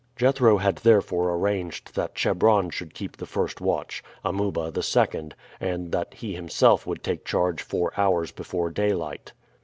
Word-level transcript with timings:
Jethro 0.15 0.57
had 0.57 0.77
therefore 0.77 1.31
arranged 1.35 1.93
that 1.93 2.15
Chebron 2.15 2.71
should 2.71 2.95
keep 2.95 3.15
the 3.17 3.27
first 3.27 3.61
watch, 3.61 4.03
Amuba 4.25 4.71
the 4.71 4.81
second, 4.81 5.35
and 5.59 5.91
that 5.91 6.15
he 6.15 6.33
himself 6.33 6.87
would 6.87 7.03
take 7.03 7.23
charge 7.23 7.61
four 7.61 7.93
hours 7.95 8.31
before 8.31 8.71
daylight. 8.71 9.33